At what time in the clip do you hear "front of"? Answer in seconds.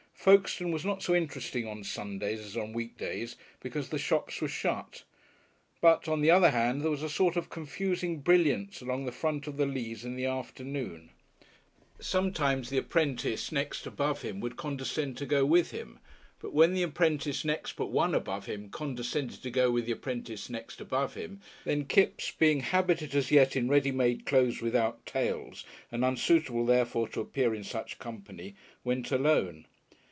9.11-9.57